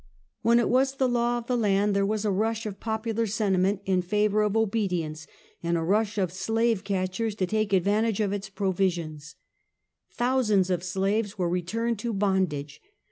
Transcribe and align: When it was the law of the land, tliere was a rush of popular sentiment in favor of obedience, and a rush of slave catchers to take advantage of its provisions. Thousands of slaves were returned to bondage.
When 0.41 0.57
it 0.57 0.67
was 0.67 0.95
the 0.95 1.07
law 1.07 1.37
of 1.37 1.45
the 1.45 1.55
land, 1.55 1.95
tliere 1.95 2.07
was 2.07 2.25
a 2.25 2.31
rush 2.31 2.65
of 2.65 2.79
popular 2.79 3.27
sentiment 3.27 3.81
in 3.85 4.01
favor 4.01 4.41
of 4.41 4.57
obedience, 4.57 5.27
and 5.61 5.77
a 5.77 5.83
rush 5.83 6.17
of 6.17 6.31
slave 6.33 6.83
catchers 6.83 7.35
to 7.35 7.45
take 7.45 7.71
advantage 7.71 8.19
of 8.19 8.33
its 8.33 8.49
provisions. 8.49 9.35
Thousands 10.11 10.71
of 10.71 10.83
slaves 10.83 11.37
were 11.37 11.49
returned 11.49 11.99
to 11.99 12.13
bondage. 12.13 12.81